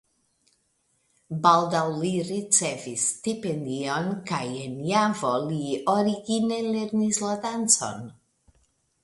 Baldaŭ 1.43 1.83
li 1.97 2.13
ricevis 2.29 3.03
stipendion 3.17 4.09
kaj 4.33 4.41
en 4.63 4.75
Javo 4.93 5.35
li 5.45 5.61
origine 5.95 6.61
lernis 6.73 7.23
la 7.29 7.39
dancon. 7.47 8.05